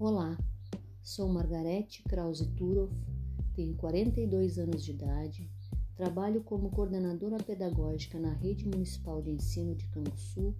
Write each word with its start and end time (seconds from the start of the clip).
Olá, 0.00 0.34
sou 1.02 1.28
Margarete 1.28 2.02
Krause 2.04 2.46
Turoff, 2.56 2.90
tenho 3.54 3.76
42 3.76 4.58
anos 4.58 4.82
de 4.82 4.92
idade, 4.92 5.52
trabalho 5.94 6.42
como 6.42 6.70
coordenadora 6.70 7.36
pedagógica 7.36 8.18
na 8.18 8.32
Rede 8.32 8.66
Municipal 8.66 9.20
de 9.20 9.30
Ensino 9.30 9.74
de 9.74 9.86
Canguçu, 9.88 10.56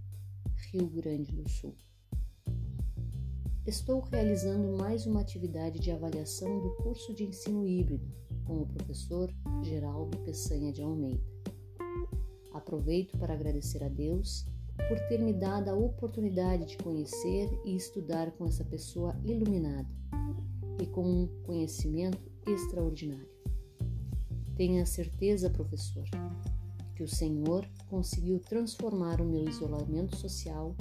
Rio 0.70 0.86
Grande 0.88 1.34
do 1.34 1.48
Sul. 1.48 1.74
Estou 3.66 4.00
realizando 4.00 4.76
mais 4.76 5.06
uma 5.06 5.22
atividade 5.22 5.78
de 5.78 5.90
avaliação 5.90 6.60
do 6.60 6.74
curso 6.74 7.14
de 7.14 7.24
ensino 7.24 7.66
híbrido 7.66 8.12
com 8.44 8.60
o 8.60 8.66
professor 8.66 9.32
Geraldo 9.62 10.18
Peçanha 10.18 10.70
de 10.70 10.82
Almeida. 10.82 11.24
Aproveito 12.52 13.16
para 13.16 13.32
agradecer 13.32 13.82
a 13.82 13.88
Deus 13.88 14.44
por 14.88 14.98
ter 15.08 15.18
me 15.18 15.32
dado 15.32 15.68
a 15.68 15.74
oportunidade 15.74 16.66
de 16.66 16.78
conhecer 16.78 17.48
e 17.64 17.74
estudar 17.74 18.30
com 18.32 18.46
essa 18.46 18.64
pessoa 18.64 19.16
iluminada 19.24 19.88
e 20.80 20.86
com 20.86 21.02
um 21.02 21.26
conhecimento 21.44 22.30
extraordinário. 22.46 23.28
Tenha 24.56 24.84
certeza, 24.84 25.50
professor, 25.50 26.04
que 26.94 27.02
o 27.02 27.08
Senhor 27.08 27.66
conseguiu 27.88 28.38
transformar 28.40 29.20
o 29.20 29.24
meu 29.24 29.48
isolamento 29.48 30.16
social 30.16 30.76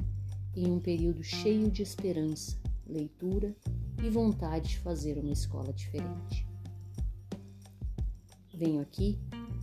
em 0.55 0.69
um 0.69 0.79
período 0.79 1.23
cheio 1.23 1.71
de 1.71 1.81
esperança, 1.81 2.57
leitura 2.85 3.55
e 4.03 4.09
vontade 4.09 4.69
de 4.69 4.79
fazer 4.79 5.17
uma 5.17 5.31
escola 5.31 5.71
diferente. 5.71 6.47
Venho 8.53 8.81
aqui 8.81 9.17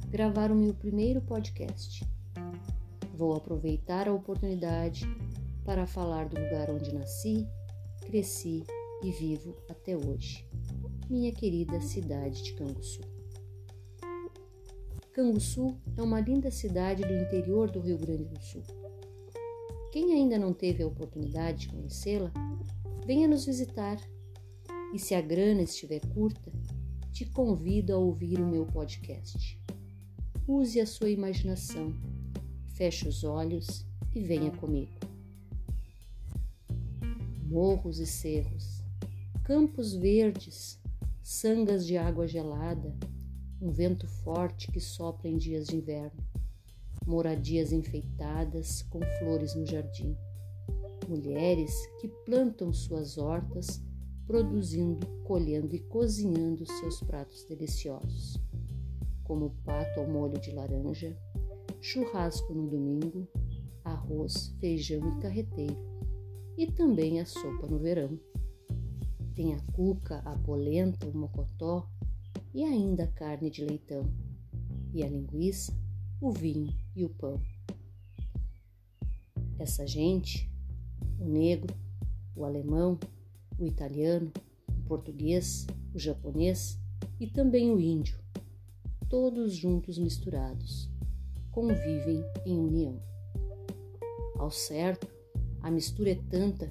gravar 0.09 0.51
o 0.51 0.55
meu 0.55 0.73
primeiro 0.73 1.21
podcast 1.21 2.16
Vou 3.17 3.35
aproveitar 3.35 4.09
a 4.09 4.13
oportunidade 4.13 5.07
para 5.65 5.87
falar 5.87 6.29
do 6.29 6.39
lugar 6.39 6.71
onde 6.71 6.93
nasci, 6.93 7.49
cresci 8.03 8.63
e 9.03 9.11
vivo 9.11 9.57
até 9.71 9.97
hoje, 9.97 10.47
minha 11.09 11.33
querida 11.33 11.81
cidade 11.81 12.43
de 12.43 12.53
Canguçu. 12.53 13.01
Canguçu 15.15 15.79
é 15.97 16.03
uma 16.03 16.21
linda 16.21 16.51
cidade 16.51 17.05
do 17.05 17.15
interior 17.15 17.71
do 17.71 17.81
Rio 17.81 17.97
Grande 17.97 18.25
do 18.25 18.39
Sul. 18.39 18.63
Quem 19.93 20.13
ainda 20.13 20.39
não 20.39 20.53
teve 20.53 20.83
a 20.83 20.87
oportunidade 20.87 21.61
de 21.61 21.69
conhecê-la, 21.69 22.31
venha 23.07 23.27
nos 23.27 23.47
visitar. 23.47 23.97
E 24.93 24.99
se 24.99 25.15
a 25.15 25.23
grana 25.23 25.63
estiver 25.63 26.01
curta, 26.13 26.53
te 27.13 27.25
convido 27.25 27.95
a 27.95 27.99
ouvir 27.99 28.39
o 28.39 28.47
meu 28.47 28.67
podcast. 28.67 29.59
Use 30.47 30.79
a 30.79 30.87
sua 30.87 31.09
imaginação 31.09 31.95
Feche 32.77 33.09
os 33.09 33.25
olhos 33.25 33.87
e 34.15 34.21
venha 34.21 34.51
comigo. 34.51 34.93
Morros 37.47 37.99
e 37.99 38.07
cerros, 38.07 38.83
campos 39.43 39.95
verdes, 39.95 40.79
sangas 41.23 41.87
de 41.87 41.97
água 41.97 42.29
gelada, 42.29 42.95
um 43.63 43.71
vento 43.71 44.07
forte 44.07 44.71
que 44.71 44.79
sopra 44.79 45.27
em 45.27 45.39
dias 45.39 45.69
de 45.69 45.77
inverno, 45.77 46.23
moradias 47.07 47.73
enfeitadas 47.73 48.83
com 48.83 49.01
flores 49.21 49.55
no 49.55 49.65
jardim, 49.65 50.15
mulheres 51.09 51.73
que 51.99 52.09
plantam 52.27 52.75
suas 52.75 53.17
hortas, 53.17 53.83
produzindo, 54.27 55.07
colhendo 55.25 55.75
e 55.75 55.79
cozinhando 55.79 56.67
seus 56.67 57.01
pratos 57.01 57.43
deliciosos, 57.45 58.39
como 59.25 59.47
o 59.47 59.51
pato 59.65 59.99
ao 59.99 60.07
molho 60.07 60.39
de 60.39 60.51
laranja, 60.51 61.17
churrasco 61.87 62.53
no 62.53 62.67
domingo, 62.69 63.29
arroz, 63.85 64.53
feijão 64.59 65.09
e 65.09 65.23
carreteiro, 65.23 65.77
e 66.59 66.67
também 66.67 67.21
a 67.21 67.25
sopa 67.25 67.69
no 67.69 67.79
verão. 67.79 68.19
Tem 69.37 69.55
a 69.55 69.61
cuca, 69.73 70.19
a 70.25 70.37
polenta, 70.37 71.07
o 71.07 71.17
mocotó 71.17 71.89
e 72.53 72.65
ainda 72.65 73.05
a 73.05 73.07
carne 73.07 73.51
de 73.51 73.65
leitão, 73.65 74.03
e 74.93 75.05
a 75.05 75.09
linguiça, 75.09 75.73
o 76.21 76.33
vinho 76.33 76.75
e 76.97 77.05
o 77.05 77.09
pão. 77.09 77.41
Essa 79.57 79.87
gente, 79.87 80.51
o 81.21 81.25
negro, 81.25 81.73
o 82.35 82.45
alemão, 82.45 82.99
o 83.61 83.65
italiano, 83.65 84.33
o 84.69 84.89
português, 84.89 85.69
o 85.95 85.99
japonês 86.01 86.81
e 87.21 87.29
também 87.29 87.71
o 87.71 87.79
índio, 87.79 88.19
todos 89.09 89.55
juntos 89.55 89.99
misturados 89.99 90.96
convivem 91.57 92.23
em 92.45 92.59
união. 92.59 93.01
Ao 94.39 94.51
certo, 94.51 95.09
a 95.63 95.71
mistura 95.71 96.11
é 96.11 96.21
tanta 96.29 96.71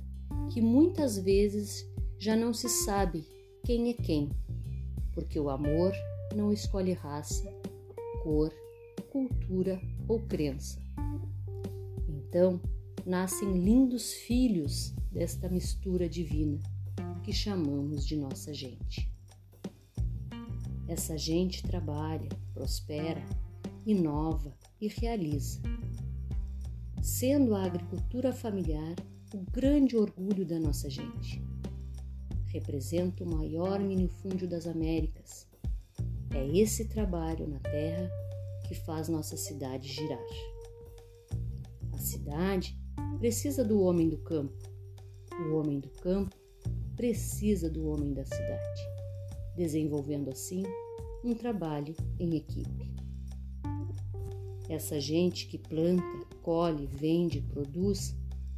que 0.53 0.62
muitas 0.62 1.18
vezes 1.18 1.91
já 2.19 2.35
não 2.35 2.53
se 2.53 2.69
sabe 2.69 3.25
quem 3.63 3.90
é 3.90 3.94
quem, 3.94 4.29
porque 5.12 5.40
o 5.40 5.50
amor 5.50 5.91
não 6.35 6.53
escolhe 6.53 6.94
raça, 6.94 7.51
cor, 8.22 8.53
cultura 9.12 9.81
ou 10.07 10.19
crença. 10.19 10.79
Então, 12.07 12.62
nascem 13.03 13.57
lindos 13.57 14.13
filhos 14.13 14.94
desta 15.12 15.50
mistura 15.50 16.07
divina 16.07 16.59
que 17.23 17.34
chamamos 17.34 18.06
de 18.06 18.16
nossa 18.16 18.53
gente. 18.53 19.12
Essa 20.88 21.17
gente 21.17 21.63
trabalha, 21.63 22.29
prospera, 22.53 23.25
inova, 23.85 24.53
e 24.81 24.88
realiza. 24.88 25.59
Sendo 27.01 27.56
a 27.56 27.63
agricultura 27.63 28.34
familiar 28.34 28.96
o 29.34 29.51
grande 29.51 29.97
orgulho 29.97 30.46
da 30.46 30.57
nossa 30.59 30.90
gente. 30.90 31.44
Representa 32.46 33.23
o 33.23 33.29
maior 33.29 33.79
minifúndio 33.79 34.47
das 34.47 34.66
Américas. 34.66 35.46
É 36.34 36.57
esse 36.57 36.88
trabalho 36.88 37.47
na 37.47 37.59
terra 37.59 38.09
que 38.68 38.73
faz 38.73 39.09
nossa 39.09 39.35
cidade 39.35 39.90
girar. 39.90 40.25
A 41.94 41.97
cidade 41.97 42.79
precisa 43.19 43.63
do 43.63 43.81
homem 43.81 44.07
do 44.07 44.17
campo. 44.19 44.57
O 45.50 45.56
homem 45.56 45.79
do 45.79 45.90
campo 45.90 46.35
precisa 46.96 47.69
do 47.69 47.88
homem 47.88 48.13
da 48.13 48.23
cidade, 48.23 48.81
desenvolvendo 49.57 50.29
assim 50.29 50.63
um 51.25 51.35
trabalho 51.35 51.94
em 52.17 52.38
equipe. 52.38 52.95
Essa 54.68 55.00
gente 55.00 55.46
que 55.46 55.59
planta, 55.59 56.03
colhe, 56.42 56.88
vende, 56.88 57.40
produz, 57.40 58.16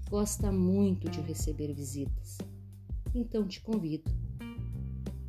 gosta 0.10 0.52
muito 0.52 1.10
de 1.10 1.20
receber 1.20 1.74
visitas. 1.74 2.38
Então 3.14 3.46
te 3.46 3.60
convido. 3.60 4.10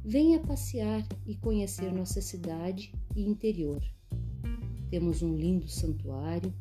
Venha 0.04 0.38
passear 0.40 1.06
e 1.26 1.34
conhecer 1.36 1.92
nossa 1.92 2.20
cidade 2.20 2.92
e 3.16 3.26
interior. 3.26 3.82
Temos 4.88 5.20
um 5.20 5.34
lindo 5.34 5.68
santuário, 5.68 6.54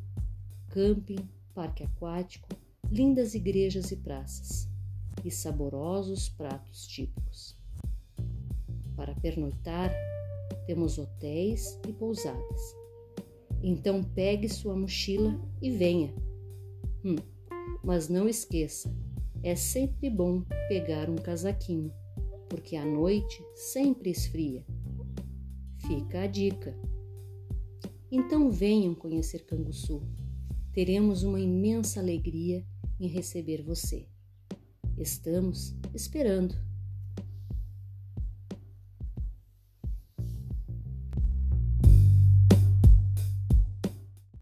camping, 0.70 1.28
parque 1.54 1.84
aquático, 1.84 2.48
lindas 2.90 3.34
igrejas 3.34 3.92
e 3.92 3.96
praças 3.96 4.68
e 5.24 5.30
saborosos 5.30 6.28
pratos 6.28 6.86
típicos. 6.88 7.56
Para 8.96 9.14
pernoitar, 9.14 9.92
temos 10.66 10.98
hotéis 10.98 11.78
e 11.88 11.92
pousadas 11.92 12.87
então 13.62 14.02
pegue 14.02 14.48
sua 14.48 14.76
mochila 14.76 15.40
e 15.60 15.70
venha. 15.70 16.14
Hum, 17.04 17.16
mas 17.82 18.08
não 18.08 18.28
esqueça, 18.28 18.94
é 19.42 19.54
sempre 19.54 20.10
bom 20.10 20.42
pegar 20.68 21.08
um 21.08 21.16
casaquinho, 21.16 21.92
porque 22.48 22.76
a 22.76 22.84
noite 22.84 23.42
sempre 23.54 24.10
esfria. 24.10 24.64
Fica 25.86 26.22
a 26.22 26.26
dica. 26.26 26.76
Então 28.10 28.50
venham 28.50 28.94
conhecer 28.94 29.44
Canguçu. 29.44 30.02
Teremos 30.72 31.22
uma 31.22 31.40
imensa 31.40 32.00
alegria 32.00 32.64
em 32.98 33.06
receber 33.06 33.62
você. 33.62 34.06
Estamos 34.96 35.74
esperando. 35.94 36.56